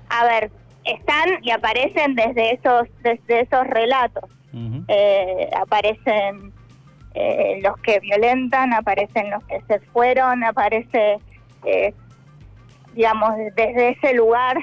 a 0.09 0.25
ver, 0.25 0.51
están 0.85 1.43
y 1.43 1.51
aparecen 1.51 2.15
desde 2.15 2.55
esos, 2.55 2.89
desde 3.03 3.41
esos 3.41 3.67
relatos. 3.67 4.25
Eh, 4.89 5.49
aparecen 5.57 6.53
eh, 7.15 7.61
los 7.63 7.77
que 7.79 7.99
violentan, 8.01 8.73
aparecen 8.73 9.31
los 9.31 9.43
que 9.45 9.61
se 9.67 9.81
fueron, 9.81 10.45
aparece, 10.45 11.19
eh, 11.65 11.93
digamos, 12.95 13.33
desde 13.57 13.91
ese 13.91 14.15
lugar 14.15 14.57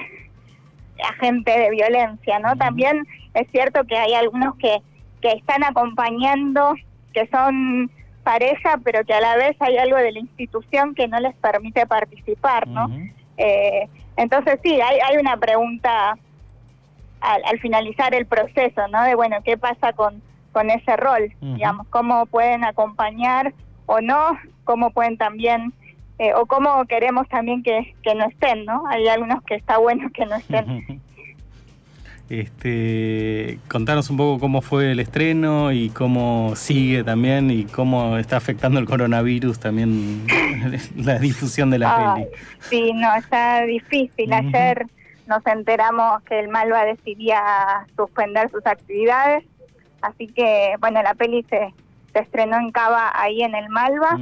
agente 1.10 1.58
de 1.58 1.70
violencia, 1.70 2.38
¿no? 2.38 2.56
También 2.56 3.06
es 3.34 3.48
cierto 3.50 3.84
que 3.84 3.96
hay 3.96 4.14
algunos 4.14 4.56
que, 4.56 4.78
que 5.20 5.32
están 5.32 5.62
acompañando, 5.62 6.74
que 7.12 7.26
son 7.28 7.90
pareja, 8.24 8.78
pero 8.82 9.04
que 9.04 9.14
a 9.14 9.20
la 9.20 9.36
vez 9.36 9.56
hay 9.60 9.76
algo 9.78 9.96
de 9.96 10.12
la 10.12 10.18
institución 10.18 10.94
que 10.94 11.06
no 11.08 11.20
les 11.20 11.34
permite 11.36 11.86
participar, 11.86 12.66
¿no? 12.66 12.88
eh, 13.36 13.88
entonces 14.16 14.58
sí, 14.62 14.80
hay, 14.80 14.98
hay 15.00 15.16
una 15.16 15.36
pregunta 15.36 16.18
al, 17.20 17.44
al, 17.44 17.60
finalizar 17.60 18.14
el 18.14 18.26
proceso, 18.26 18.88
¿no? 18.88 19.04
De 19.04 19.14
bueno, 19.14 19.36
¿qué 19.44 19.56
pasa 19.56 19.92
con 19.92 20.20
con 20.52 20.70
ese 20.70 20.96
rol, 20.96 21.32
digamos, 21.40 21.86
cómo 21.88 22.26
pueden 22.26 22.64
acompañar 22.64 23.54
o 23.86 24.00
no, 24.00 24.38
cómo 24.64 24.90
pueden 24.90 25.16
también, 25.16 25.72
eh, 26.18 26.34
o 26.34 26.46
cómo 26.46 26.84
queremos 26.86 27.28
también 27.28 27.62
que, 27.62 27.94
que 28.02 28.14
no 28.14 28.26
estén, 28.26 28.64
¿no? 28.64 28.84
Hay 28.88 29.06
algunos 29.08 29.42
que 29.44 29.54
está 29.54 29.78
bueno 29.78 30.10
que 30.12 30.26
no 30.26 30.36
estén. 30.36 31.00
Este, 32.28 33.58
contanos 33.68 34.10
un 34.10 34.18
poco 34.18 34.38
cómo 34.38 34.60
fue 34.60 34.92
el 34.92 35.00
estreno 35.00 35.72
y 35.72 35.88
cómo 35.88 36.52
sigue 36.56 37.02
también 37.02 37.50
y 37.50 37.64
cómo 37.64 38.18
está 38.18 38.36
afectando 38.36 38.78
el 38.78 38.84
coronavirus 38.84 39.58
también 39.58 40.26
la 40.96 41.18
difusión 41.18 41.70
de 41.70 41.78
la 41.78 42.14
peli. 42.14 42.28
Sí, 42.68 42.92
no, 42.92 43.14
está 43.14 43.62
difícil. 43.62 44.30
Ayer 44.30 44.86
nos 45.26 45.46
enteramos 45.46 46.22
que 46.24 46.38
el 46.38 46.48
Malva 46.48 46.84
decidía 46.84 47.42
suspender 47.96 48.50
sus 48.50 48.66
actividades 48.66 49.44
Así 50.00 50.26
que, 50.28 50.74
bueno, 50.80 51.02
la 51.02 51.14
peli 51.14 51.44
se, 51.48 51.74
se 52.12 52.18
estrenó 52.20 52.58
en 52.58 52.70
Cava 52.70 53.12
ahí 53.14 53.42
en 53.42 53.54
el 53.54 53.68
Malva. 53.68 54.18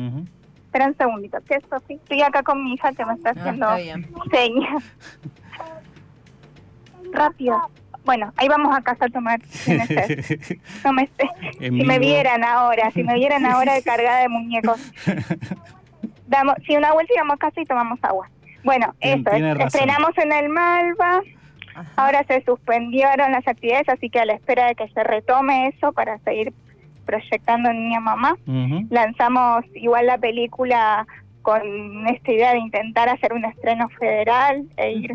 Espera 0.66 0.86
un 0.86 0.96
segundito, 0.96 1.38
¿qué 1.46 1.54
es 1.54 1.64
sí? 1.86 1.94
Estoy 1.94 2.22
acá 2.22 2.42
con 2.42 2.62
mi 2.62 2.74
hija 2.74 2.92
que 2.92 3.04
me 3.04 3.14
está 3.14 3.30
ah, 3.30 3.32
haciendo 3.36 3.68
señas. 4.30 4.84
Rápido. 7.12 7.70
Bueno, 8.04 8.32
ahí 8.36 8.46
vamos 8.46 8.76
a 8.76 8.82
casa 8.82 9.06
a 9.06 9.08
tomar. 9.08 9.40
No 10.84 10.92
me 10.92 11.08
si 11.58 11.70
me 11.70 11.98
vieran 11.98 12.44
ahora, 12.44 12.90
si 12.92 13.02
me 13.02 13.14
vieran 13.14 13.44
ahora 13.46 13.80
cargada 13.82 14.20
de 14.20 14.28
muñecos. 14.28 14.80
Damos, 16.28 16.54
si 16.66 16.76
una 16.76 16.92
vuelta 16.92 17.12
y 17.14 17.18
vamos 17.18 17.34
a 17.34 17.38
casa 17.38 17.60
y 17.60 17.64
tomamos 17.64 17.98
agua. 18.02 18.30
Bueno, 18.62 18.94
eso, 19.00 19.30
estrenamos 19.30 20.16
en 20.18 20.32
el 20.32 20.48
Malva. 20.48 21.22
Ahora 21.96 22.24
se 22.26 22.42
suspendieron 22.44 23.32
las 23.32 23.46
actividades, 23.46 23.88
así 23.88 24.08
que 24.08 24.20
a 24.20 24.24
la 24.24 24.34
espera 24.34 24.66
de 24.66 24.74
que 24.74 24.88
se 24.88 25.04
retome 25.04 25.68
eso 25.68 25.92
para 25.92 26.18
seguir 26.18 26.52
proyectando 27.04 27.72
Niña 27.72 28.00
Mamá, 28.00 28.36
lanzamos 28.90 29.64
igual 29.74 30.06
la 30.06 30.18
película 30.18 31.06
con 31.42 32.06
esta 32.08 32.32
idea 32.32 32.52
de 32.52 32.58
intentar 32.58 33.08
hacer 33.08 33.32
un 33.32 33.44
estreno 33.44 33.88
federal 33.90 34.64
e 34.76 34.92
ir 34.92 35.12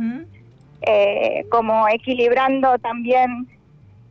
eh, 0.82 1.46
como 1.52 1.88
equilibrando 1.90 2.80
también 2.80 3.48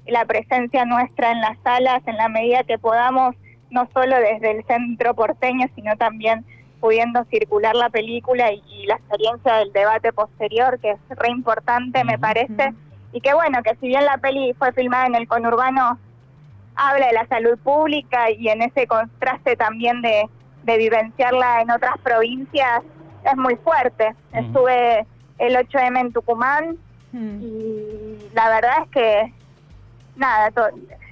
la 0.07 0.25
presencia 0.27 0.85
nuestra 0.85 1.33
en 1.33 1.41
las 1.41 1.59
salas 1.65 2.03
en 2.07 2.17
la 2.17 2.29
medida 2.29 2.65
que 2.65 2.79
podamos, 2.79 3.35
no 3.71 3.89
solo 3.95 4.17
desde 4.19 4.51
el 4.51 4.65
centro 4.65 5.15
porteño, 5.15 5.67
sino 5.75 5.97
también 5.97 6.45
pudiendo 6.81 7.25
circular 7.25 7.75
la 7.77 7.91
película 7.91 8.53
y, 8.53 8.87
la 8.87 8.97
experiencia 8.97 9.55
del 9.57 9.73
debate 9.73 10.13
posterior, 10.13 10.79
que 10.81 10.93
es 10.93 10.99
re 11.11 11.31
importante, 11.31 12.03
me 12.05 12.19
parece. 12.19 12.73
Y 13.13 13.21
que 13.21 13.35
bueno, 13.35 13.63
que 13.63 13.77
si 13.77 13.89
bien 13.89 14.05
la 14.05 14.19
peli 14.19 14.55
fue 14.55 14.73
filmada 14.73 15.07
en 15.07 15.15
el 15.15 15.29
conurbano, 15.29 15.99
habla 16.75 17.07
de 17.07 17.13
la 17.13 17.27
salud 17.27 17.59
pública 17.59 18.31
y 18.31 18.49
en 18.49 18.63
ese 18.63 18.87
contraste 18.87 19.57
también 19.57 20.01
de, 20.01 20.29
de 20.65 20.79
vivenciarla 20.79 21.61
en 21.61 21.71
otras 21.71 21.99
provincias, 22.03 22.83
es 23.25 23.37
muy 23.37 23.57
fuerte. 23.57 24.15
Estuve 24.33 25.07
el 25.39 25.57
8M 25.57 26.01
en 26.01 26.13
Tucumán 26.13 26.79
y 27.13 28.17
la 28.35 28.49
verdad 28.49 28.83
es 28.85 28.91
que, 28.91 29.35
nada, 30.17 30.51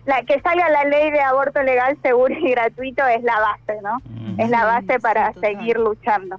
la, 0.09 0.23
que 0.23 0.41
salga 0.41 0.71
la 0.71 0.85
ley 0.85 1.11
de 1.11 1.21
aborto 1.21 1.62
legal, 1.62 1.99
seguro 2.03 2.35
y 2.35 2.50
gratuito 2.53 3.07
es 3.07 3.23
la 3.23 3.38
base, 3.41 3.79
¿no? 3.83 4.00
Es 4.43 4.49
la 4.49 4.65
base 4.65 4.99
para 5.00 5.35
seguir 5.35 5.79
luchando. 5.79 6.37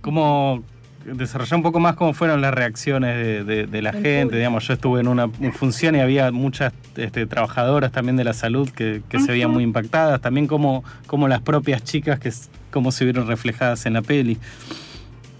¿Cómo 0.00 0.62
desarrollar 1.04 1.56
un 1.56 1.62
poco 1.62 1.80
más 1.80 1.96
cómo 1.96 2.14
fueron 2.14 2.40
las 2.40 2.54
reacciones 2.54 3.46
de, 3.46 3.82
la 3.82 3.92
gente? 3.92 4.36
Digamos, 4.36 4.66
yo 4.66 4.72
estuve 4.72 5.00
en 5.00 5.08
una 5.08 5.28
función 5.52 5.96
y 5.96 6.00
había 6.00 6.32
muchas 6.32 6.72
este, 6.96 7.26
trabajadoras 7.26 7.92
también 7.92 8.16
de 8.16 8.24
la 8.24 8.32
salud 8.32 8.70
que, 8.70 9.02
se 9.10 9.30
veían 9.30 9.50
muy 9.50 9.64
impactadas, 9.64 10.22
también 10.22 10.46
como, 10.46 10.82
como 11.06 11.28
las 11.28 11.42
propias 11.42 11.84
chicas 11.84 12.18
que 12.18 12.32
cómo 12.70 12.90
se 12.90 13.04
vieron 13.04 13.28
reflejadas 13.28 13.84
en 13.84 13.92
la 13.92 14.02
peli. 14.02 14.38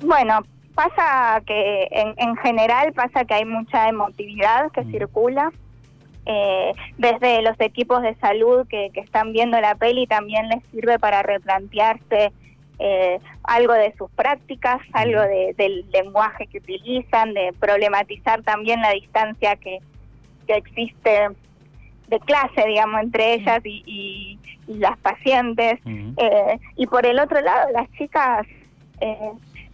Bueno, 0.03 0.45
pasa 0.75 1.41
que 1.47 1.89
en, 1.91 2.13
en 2.19 2.37
general 2.37 2.93
pasa 2.93 3.25
que 3.25 3.33
hay 3.33 3.47
mucha 3.47 3.89
emotividad 3.89 4.71
que 4.71 4.83
mm. 4.83 4.91
circula 4.91 5.51
eh, 6.27 6.73
desde 6.97 7.43
los 7.43 7.59
equipos 7.61 8.01
de 8.03 8.15
salud 8.15 8.67
que, 8.69 8.91
están 8.95 9.33
viendo 9.33 9.61
la 9.61 9.75
peli 9.75 10.07
también 10.07 10.49
les 10.49 10.63
sirve 10.71 10.99
para 10.99 11.23
replantearse 11.23 12.33
eh, 12.79 13.19
algo 13.43 13.75
de 13.75 13.95
sus 13.97 14.11
prácticas, 14.13 14.81
algo 14.93 15.21
del 15.21 15.85
lenguaje 15.93 16.47
que 16.47 16.59
utilizan, 16.59 17.35
de 17.35 17.53
problematizar 17.61 18.43
también 18.43 18.81
la 18.81 18.91
distancia 18.93 19.57
que, 19.57 19.79
existe 20.47 21.29
de 22.09 22.21
clase, 22.21 22.67
digamos, 22.67 23.03
entre 23.03 23.35
ellas 23.35 23.61
y, 23.65 24.39
las 24.67 24.97
pacientes. 24.99 25.79
Eh, 25.85 26.59
y 26.77 26.87
por 26.87 27.05
el 27.05 27.19
otro 27.19 27.41
lado, 27.43 27.71
las 27.73 27.91
chicas, 27.93 28.47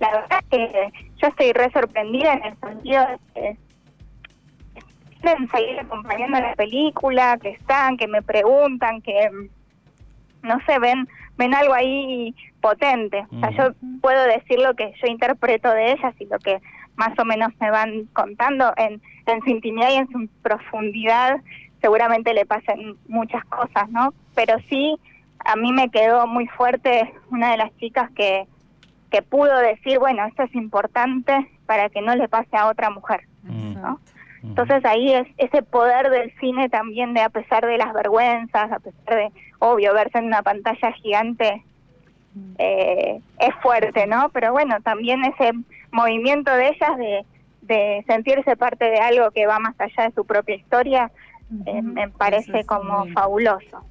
la 0.01 0.11
verdad 0.11 0.41
es 0.41 0.49
que 0.49 0.93
yo 1.23 1.29
estoy 1.29 1.53
re 1.53 1.71
sorprendida 1.71 2.33
en 2.33 2.45
el 2.45 2.57
sentido 2.59 3.07
de 3.07 3.19
que 3.35 3.57
quieren 5.21 5.49
seguir 5.51 5.79
acompañando 5.81 6.41
la 6.41 6.55
película, 6.55 7.39
que 7.39 7.51
están, 7.51 7.97
que 7.97 8.09
me 8.09 8.23
preguntan, 8.23 9.01
que 9.03 9.31
no 10.43 10.59
sé, 10.67 10.79
ven, 10.79 11.09
ven 11.37 11.55
algo 11.55 11.75
ahí 11.75 12.35
potente. 12.61 13.27
O 13.33 13.41
sea, 13.41 13.51
yo 13.51 13.75
puedo 14.01 14.25
decir 14.25 14.59
lo 14.59 14.75
que 14.75 14.93
yo 15.03 15.07
interpreto 15.07 15.71
de 15.71 15.93
ellas 15.93 16.15
y 16.19 16.27
lo 16.27 16.39
que 16.39 16.61
más 16.97 17.19
o 17.19 17.25
menos 17.25 17.51
me 17.61 17.71
van 17.71 18.07
contando 18.13 18.73
en, 18.77 19.01
en 19.27 19.41
su 19.43 19.51
intimidad 19.51 19.91
y 19.91 19.97
en 19.97 20.11
su 20.11 20.29
profundidad. 20.43 21.41
Seguramente 21.81 22.35
le 22.35 22.45
pasen 22.45 22.97
muchas 23.09 23.45
cosas, 23.47 23.89
¿no? 23.91 24.13
Pero 24.35 24.59
sí, 24.69 24.99
a 25.45 25.57
mí 25.57 25.73
me 25.73 25.91
quedó 25.91 26.27
muy 26.27 26.47
fuerte 26.47 27.13
una 27.31 27.53
de 27.53 27.57
las 27.57 27.75
chicas 27.79 28.11
que, 28.13 28.47
que 29.11 29.23
pudo 29.23 29.59
decir, 29.59 29.99
bueno, 29.99 30.25
esto 30.27 30.43
es 30.43 30.55
importante 30.55 31.51
para 31.67 31.89
que 31.89 32.03
no 32.03 32.15
le 32.15 32.29
pase 32.29 32.57
a 32.57 32.67
otra 32.67 32.91
mujer, 32.91 33.23
¿no? 33.43 33.99
Entonces 34.43 34.85
ahí 34.85 35.13
es 35.13 35.27
ese 35.37 35.63
poder 35.63 36.09
del 36.11 36.33
cine 36.41 36.69
también 36.69 37.13
de 37.13 37.21
a 37.21 37.29
pesar 37.29 37.67
de 37.67 37.77
las 37.77 37.93
vergüenzas, 37.93 38.73
a 38.73 38.79
pesar 38.79 39.15
de, 39.17 39.33
obvio, 39.59 39.93
verse 39.93 40.19
en 40.19 40.27
una 40.27 40.43
pantalla 40.43 40.93
gigante, 40.93 41.63
eh, 42.59 43.21
es 43.39 43.55
fuerte, 43.63 44.07
¿no? 44.07 44.31
Pero 44.31 44.53
bueno, 44.53 44.81
también 44.83 45.25
ese 45.25 45.53
movimiento 45.91 46.51
de 46.53 46.69
ellas 46.69 46.97
de, 46.97 47.25
de 47.63 48.05
sentirse 48.07 48.57
parte 48.57 48.87
de 48.87 48.99
algo 48.99 49.31
que 49.31 49.47
va 49.47 49.59
más 49.59 49.79
allá 49.79 50.09
de 50.09 50.15
su 50.15 50.25
propia 50.25 50.55
historia, 50.55 51.11
eh, 51.67 51.83
me 51.83 52.09
parece 52.09 52.65
como 52.65 53.07
fabuloso. 53.09 53.85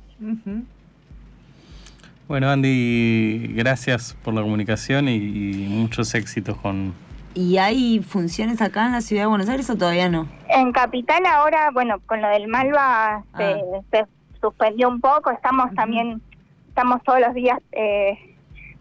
Bueno, 2.28 2.50
Andy, 2.50 3.54
gracias 3.56 4.16
por 4.24 4.34
la 4.34 4.42
comunicación 4.42 5.10
y 5.10 5.68
muchos 5.70 6.16
éxitos 6.16 6.58
con, 6.58 6.94
¿Y 7.34 7.58
hay 7.58 8.02
funciones 8.02 8.62
acá 8.62 8.86
en 8.86 8.94
la 8.94 9.02
ciudad 9.02 9.24
de 9.24 9.28
Buenos 9.28 9.50
Aires 9.50 9.70
o 9.70 9.76
todavía 9.76 10.10
no? 10.10 10.28
En 10.48 10.72
Capital 10.72 11.26
ahora, 11.26 11.70
bueno, 11.72 12.00
con 12.06 12.22
lo 12.22 12.28
del 12.30 12.48
Malva 12.48 13.24
se, 13.38 13.62
ah. 13.98 14.08
suspendió 14.42 14.90
un 14.90 15.00
poco, 15.00 15.30
estamos 15.32 15.74
también, 15.76 16.22
estamos 16.68 17.04
todos 17.04 17.20
los 17.20 17.34
días 17.34 17.60
eh, 17.72 18.18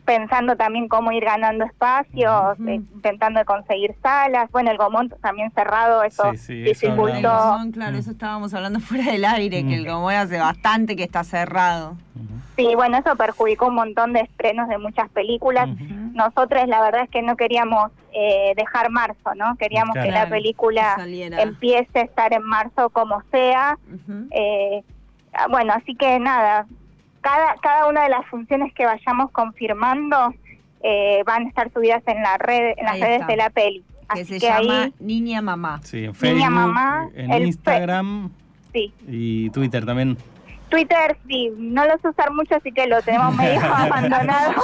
pensando 0.09 0.57
también 0.57 0.89
cómo 0.89 1.13
ir 1.13 1.23
ganando 1.23 1.67
espacios, 1.67 2.59
eh, 2.67 2.77
intentando 2.77 3.45
conseguir 3.45 3.95
salas, 4.03 4.51
bueno, 4.51 4.71
el 4.71 4.79
Gomón 4.79 5.11
también 5.21 5.53
cerrado, 5.53 6.03
eso 6.03 6.33
sí, 6.35 6.63
dificultó. 6.63 7.59
claro, 7.75 7.99
eso 7.99 8.13
estábamos 8.13 8.55
hablando 8.55 8.81
fuera 8.81 9.13
del 9.13 9.27
aire, 9.27 9.67
que 9.67 9.75
el 9.75 9.87
Gomón 9.87 10.15
hace 10.15 10.39
bastante 10.39 10.97
que 10.97 11.03
está 11.03 11.25
cerrado. 11.25 11.97
Sí, 12.57 12.75
bueno, 12.75 12.97
eso 12.97 13.15
perjudicó 13.17 13.69
un 13.69 13.75
montón 13.75 14.15
de 14.15 14.21
estrenos 14.21 14.69
de 14.69 14.79
muchas 14.79 15.11
películas. 15.11 15.69
Nosotros 16.19 16.67
la 16.67 16.83
verdad 16.83 17.03
es 17.05 17.11
que 17.11 17.23
no 17.23 17.37
queríamos 17.37 17.93
eh, 18.13 18.53
dejar 18.57 18.91
marzo, 18.91 19.37
¿no? 19.37 19.55
Queríamos 19.57 19.95
que 19.95 20.11
la 20.11 20.29
película 20.29 20.97
empiece 20.99 22.01
a 22.01 22.03
estar 22.03 22.33
en 22.33 22.43
marzo 22.43 22.91
como 22.91 23.23
sea. 23.31 23.79
Eh, 24.33 24.83
bueno, 25.49 25.75
así 25.75 25.95
que 25.95 26.19
nada, 26.19 26.67
cada, 27.21 27.55
cada 27.63 27.87
una 27.87 28.03
de 28.03 28.09
las 28.09 28.27
funciones 28.27 28.75
que 28.75 28.85
vayamos 28.85 29.31
confirmando 29.31 30.35
eh, 30.83 31.23
van 31.25 31.47
a 31.47 31.49
estar 31.49 31.73
subidas 31.73 32.03
en 32.07 32.21
la 32.21 32.37
red, 32.37 32.75
en 32.77 32.85
las 32.85 32.99
redes 32.99 33.27
de 33.29 33.37
la 33.37 33.51
peli. 33.51 33.85
Que 34.13 34.25
se 34.25 34.41
llama 34.41 34.91
Niña 34.99 35.41
Mamá. 35.41 35.81
Sí, 35.85 36.05
en 36.05 36.15
Facebook, 36.17 36.39
Niña 36.39 36.51
Mamá, 36.51 37.09
en 37.15 37.47
Instagram 37.47 38.31
sí. 38.73 38.93
y 39.07 39.51
Twitter 39.51 39.87
también. 39.87 40.19
Twitter 40.69 41.17
sí, 41.27 41.51
no 41.57 41.85
lo 41.85 41.99
sé 41.99 42.09
usar 42.09 42.33
mucho, 42.33 42.57
así 42.57 42.73
que 42.73 42.87
lo 42.87 43.01
tenemos 43.03 43.35
medio 43.35 43.61
abandonado. 43.75 44.55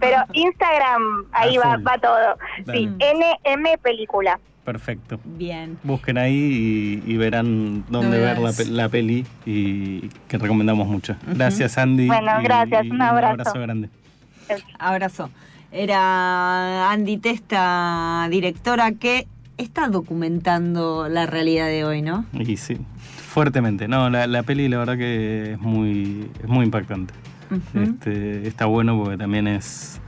pero, 0.00 0.24
Instagram, 0.32 1.26
ahí 1.32 1.56
va, 1.56 1.76
va 1.76 1.98
todo. 1.98 2.36
Sí, 2.72 2.86
NM 2.86 3.78
Película. 3.82 4.38
Perfecto. 4.64 5.20
Bien. 5.24 5.78
Busquen 5.82 6.16
ahí 6.16 7.02
y, 7.04 7.16
verán 7.18 7.84
dónde 7.88 8.18
ver 8.18 8.38
la, 8.38 8.88
peli 8.88 9.26
y 9.44 10.08
que 10.26 10.38
recomendamos 10.38 10.88
mucho. 10.88 11.16
Gracias, 11.26 11.76
Andy. 11.76 12.06
Bueno, 12.06 12.32
gracias. 12.42 12.86
un 12.86 13.02
abrazo. 13.02 13.34
Un 13.34 13.40
abrazo 13.40 13.60
grande. 13.60 13.90
Abrazo. 14.78 15.30
Era 15.70 16.90
Andy 16.90 17.18
Testa, 17.18 18.26
directora 18.30 18.92
que 18.92 19.26
está 19.58 19.88
documentando 19.88 21.08
la 21.08 21.26
realidad 21.26 21.66
de 21.66 21.84
hoy, 21.84 22.00
¿no? 22.00 22.24
Y 22.32 22.56
sí, 22.56 22.78
fuertemente. 23.34 23.88
No, 23.88 24.08
la, 24.10 24.28
la 24.28 24.44
peli 24.44 24.68
la 24.68 24.78
verdad 24.78 24.96
que 24.96 25.54
es 25.54 25.58
muy, 25.58 26.30
es 26.40 26.48
muy 26.48 26.64
impactante. 26.64 27.12
este, 27.74 28.46
está 28.46 28.66
bueno 28.66 28.96
porque 28.96 29.18
también 29.18 29.48
es, 29.48 30.00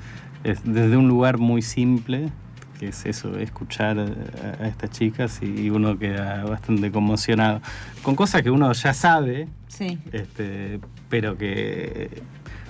es 0.45 0.61
desde 0.65 0.97
un 0.97 1.09
lugar 1.09 1.37
muy 1.37 1.61
simple, 1.61 2.31
que 2.79 2.89
es 2.89 3.05
eso, 3.05 3.37
escuchar 3.37 3.99
a, 3.99 4.69
estas 4.69 4.91
chicas 4.91 5.41
y 5.43 5.71
uno 5.71 5.99
queda 5.99 6.45
bastante 6.45 6.93
conmocionado. 6.93 7.61
Con 8.03 8.15
cosas 8.15 8.43
que 8.43 8.51
uno 8.53 8.73
ya 8.73 8.95
sabe, 8.95 9.49
sí. 9.67 9.99
este, 10.13 10.79
pero 11.09 11.37
que 11.37 12.23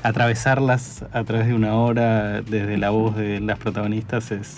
atravesarlas 0.02 1.04
a 1.12 1.22
través 1.24 1.48
de 1.48 1.54
una 1.54 1.74
hora 1.74 2.40
desde 2.40 2.78
la 2.78 2.88
voz 2.88 3.14
de 3.14 3.40
las 3.40 3.58
protagonistas 3.58 4.30
es, 4.30 4.56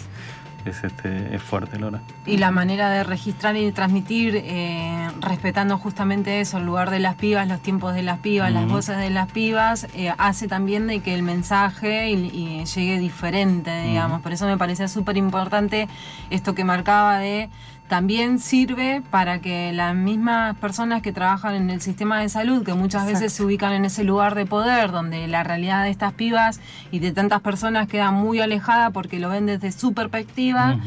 es, 0.69 0.85
este, 0.85 1.35
es 1.35 1.43
fuerte, 1.43 1.79
Lora. 1.79 2.01
Y 2.27 2.37
la 2.39 2.51
manera 2.51 2.91
de 2.91 3.05
registrar 3.05 3.57
y 3.57 3.71
transmitir, 3.73 4.35
eh, 4.37 5.09
respetando 5.21 5.79
justamente 5.79 6.41
eso, 6.41 6.59
el 6.59 6.67
lugar 6.67 6.91
de 6.91 7.01
las 7.01 7.15
pibas, 7.17 7.49
los 7.49 7.61
tiempos 7.61 7.95
de 7.95 8.03
las 8.03 8.19
pibas, 8.19 8.53
las 8.53 8.69
voces 8.69 8.99
de 8.99 9.11
las 9.11 9.31
pibas, 9.31 9.87
eh, 9.95 10.13
hace 10.19 10.49
también 10.49 10.87
de 10.87 11.01
que 11.01 11.15
el 11.15 11.23
mensaje 11.23 12.15
llegue 12.15 12.99
diferente, 12.99 13.83
digamos. 13.83 14.21
Por 14.23 14.33
eso 14.33 14.47
me 14.47 14.57
parece 14.57 14.89
súper 14.89 15.17
importante 15.17 15.89
esto 16.31 16.55
que 16.55 16.65
marcaba 16.65 17.19
de 17.19 17.49
también 17.89 18.39
sirve 18.39 19.03
para 19.11 19.41
que 19.41 19.73
las 19.73 19.95
mismas 19.95 20.57
personas 20.59 21.03
que 21.03 21.13
trabajan 21.13 21.55
en 21.55 21.71
el 21.71 21.81
sistema 21.81 22.21
de 22.21 22.29
salud, 22.29 22.65
que 22.65 22.75
muchas 22.75 23.07
veces 23.07 23.33
se 23.33 23.43
ubican 23.43 23.73
en 23.73 23.87
ese 23.87 24.05
lugar 24.05 24.35
de 24.35 24.45
poder, 24.47 24.93
donde 24.93 25.27
la 25.27 25.43
realidad 25.43 25.85
de 25.85 25.91
estas 25.91 26.13
pibas 26.13 26.61
y 26.91 26.99
de 26.99 27.13
tantas 27.13 27.41
personas 27.41 27.89
queda 27.89 28.11
muy 28.11 28.41
alejada 28.41 28.91
porque 28.91 29.19
lo 29.19 29.31
ven 29.31 29.47
desde 29.47 29.73
su 29.73 29.95
perspectiva, 29.95 30.79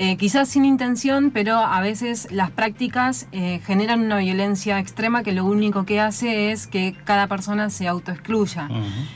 eh, 0.00 0.16
quizás 0.16 0.48
sin 0.48 0.64
intención, 0.64 1.32
pero 1.32 1.56
a 1.56 1.80
veces 1.80 2.28
las 2.30 2.52
prácticas 2.52 3.26
eh, 3.32 3.60
generan 3.66 4.00
una 4.00 4.18
violencia 4.18 4.78
extrema 4.78 5.24
que 5.24 5.32
lo 5.32 5.44
único 5.44 5.84
que 5.84 5.98
hace 5.98 6.52
es 6.52 6.68
que 6.68 6.94
cada 7.04 7.26
persona 7.26 7.68
se 7.68 7.88
autoexcluya. 7.88 8.68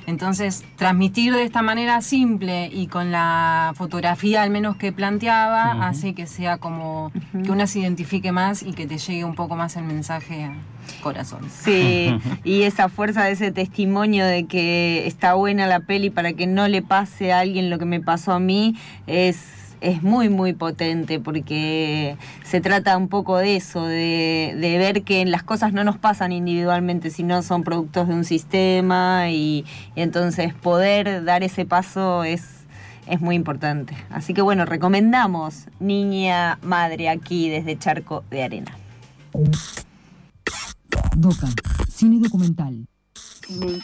Entonces, 0.06 0.64
transmitir 0.74 1.34
de 1.34 1.44
esta 1.44 1.62
manera 1.62 2.02
simple 2.02 2.66
y 2.66 2.88
con 2.88 3.12
la 3.12 3.72
fotografía 3.76 4.42
al 4.42 4.50
menos 4.50 4.74
que 4.74 4.90
planteaba, 4.90 5.86
hace 5.86 6.14
que 6.14 6.26
sea 6.26 6.58
como 6.58 7.12
que 7.44 7.52
una 7.52 7.68
se 7.68 7.78
identifique 7.78 8.32
más 8.32 8.64
y 8.64 8.72
que 8.72 8.88
te 8.88 8.98
llegue 8.98 9.24
un 9.24 9.36
poco 9.36 9.54
más 9.54 9.76
el 9.76 9.84
mensaje 9.84 10.44
a 10.44 10.54
corazón. 11.00 11.48
Sí, 11.48 12.12
y 12.44 12.62
esa 12.62 12.88
fuerza 12.88 13.24
de 13.24 13.32
ese 13.32 13.52
testimonio 13.52 14.26
de 14.26 14.46
que 14.46 15.06
está 15.06 15.34
buena 15.34 15.66
la 15.66 15.80
peli 15.80 16.10
para 16.10 16.32
que 16.32 16.46
no 16.46 16.66
le 16.66 16.82
pase 16.82 17.32
a 17.32 17.38
alguien 17.38 17.70
lo 17.70 17.78
que 17.78 17.84
me 17.84 18.00
pasó 18.00 18.32
a 18.32 18.40
mí 18.40 18.76
es 19.06 19.61
es 19.82 20.02
muy, 20.02 20.28
muy 20.28 20.52
potente 20.52 21.20
porque 21.20 22.16
se 22.44 22.60
trata 22.60 22.96
un 22.96 23.08
poco 23.08 23.36
de 23.38 23.56
eso, 23.56 23.84
de, 23.84 24.54
ver 24.78 25.02
que 25.02 25.24
las 25.26 25.42
cosas 25.42 25.72
no 25.72 25.84
nos 25.84 25.98
pasan 25.98 26.32
individualmente, 26.32 27.10
sino 27.10 27.42
son 27.42 27.64
productos 27.64 28.08
de 28.08 28.14
un 28.14 28.24
sistema 28.24 29.30
y, 29.30 29.64
entonces 29.96 30.54
poder 30.54 31.24
dar 31.24 31.42
ese 31.42 31.66
paso 31.66 32.24
es, 32.24 32.64
es 33.06 33.20
muy 33.20 33.34
importante. 33.34 33.96
Así 34.10 34.32
que 34.34 34.42
bueno, 34.42 34.64
recomendamos 34.64 35.66
Niña 35.80 36.58
Madre 36.62 37.08
aquí 37.08 37.48
desde 37.50 37.78
Charco 37.78 38.24
de 38.30 38.42
Arena. 38.44 38.76
Doca, 41.16 41.48
cine 41.88 42.18
documental. 42.20 42.86
Cine 43.46 43.78